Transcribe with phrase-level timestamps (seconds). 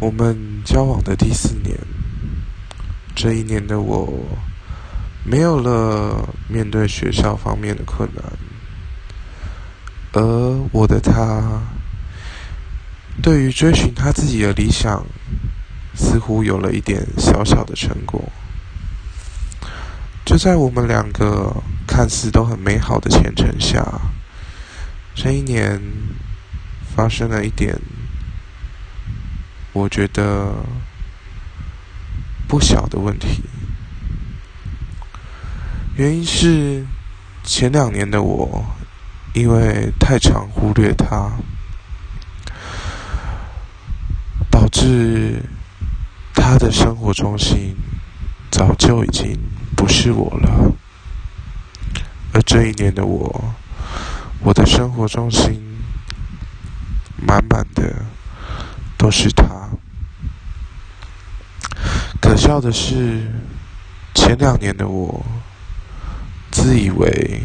[0.00, 1.76] 我们交往的第四年，
[3.16, 4.08] 这一年的我
[5.24, 8.24] 没有了面对学校方面的困难，
[10.12, 10.20] 而
[10.70, 11.60] 我的他
[13.20, 15.04] 对于追寻他自己的理想，
[15.96, 18.22] 似乎有了一点小小的成果。
[20.24, 21.52] 就在我们两个
[21.88, 23.84] 看似都很美好的前程下，
[25.14, 25.82] 这一年
[26.94, 27.76] 发生了一点。
[29.78, 30.56] 我觉得
[32.48, 33.44] 不小的问题，
[35.94, 36.84] 原因是
[37.44, 38.64] 前两年的我
[39.34, 41.30] 因为太常忽略他，
[44.50, 45.44] 导致
[46.34, 47.76] 他的生活中心
[48.50, 49.38] 早就已经
[49.76, 50.72] 不是我了。
[52.32, 53.54] 而这一年的我，
[54.40, 55.62] 我的生活中心
[57.16, 58.04] 满满的
[58.96, 59.67] 都是他。
[62.28, 63.26] 可笑的是，
[64.14, 65.24] 前两年的我，
[66.50, 67.40] 自以为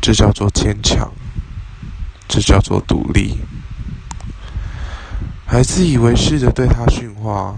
[0.00, 1.12] 这叫做坚强，
[2.26, 3.36] 这叫做独立，
[5.46, 7.54] 还自以为是的对他训话，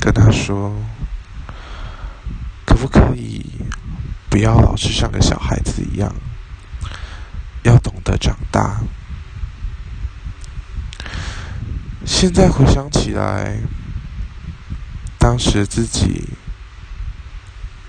[0.00, 0.74] 跟他说
[2.66, 3.46] ：“可不可以
[4.28, 6.12] 不要老是像个小孩子一样，
[7.62, 8.80] 要懂得长大？”
[12.04, 13.56] 现在回想起来。
[15.32, 16.28] 当时自己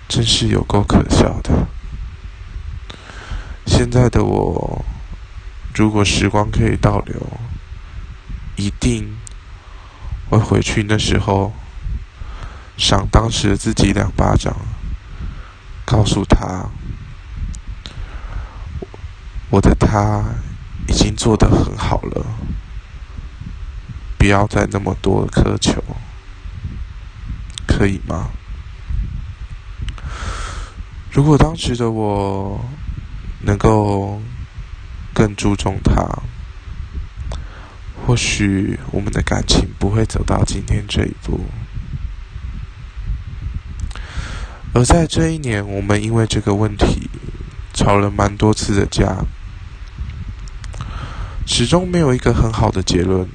[0.08, 1.68] 真是有够可笑的。
[3.66, 4.86] 现在的我，
[5.76, 7.22] 如果时光可以倒流，
[8.56, 9.18] 一定
[10.30, 11.52] 会回去那时候，
[12.78, 14.56] 赏当时自己两巴掌，
[15.84, 16.70] 告诉他，
[19.50, 20.24] 我的他
[20.88, 22.26] 已经做得很好了，
[24.18, 25.84] 不要再那么多苛求。
[27.76, 28.30] 可以吗？
[31.12, 32.64] 如果当时的我
[33.42, 34.22] 能够
[35.14, 36.08] 更注重他，
[38.06, 41.46] 或许我们的感情不会走到今天这一步。
[44.74, 47.10] 而在这一年，我们因为这个问题
[47.74, 49.26] 吵了蛮多次的架，
[51.46, 53.28] 始终没有一个很好的结论。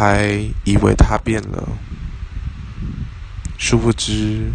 [0.00, 1.68] 还以为他变了，
[3.58, 4.50] 殊不知，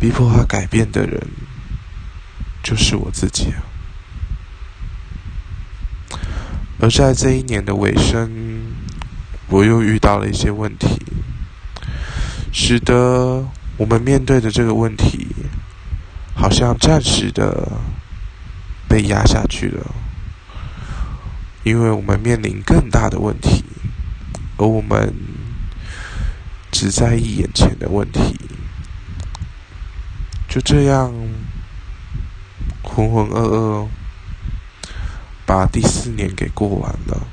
[0.00, 1.20] 逼迫他改变的人
[2.62, 3.52] 就是我自己。
[6.80, 8.72] 而在这一年的尾声，
[9.48, 10.98] 我又遇到了一些问题，
[12.50, 13.46] 使得
[13.76, 15.28] 我们面对的这个问题，
[16.34, 17.70] 好像暂时的
[18.88, 19.94] 被压下去了，
[21.64, 23.62] 因为我们面临更大的问题。
[24.56, 25.14] 而我们
[26.70, 28.38] 只在意眼前的问题，
[30.48, 31.12] 就这样
[32.82, 33.88] 浑浑噩噩
[35.46, 37.26] 把第四年给过完了。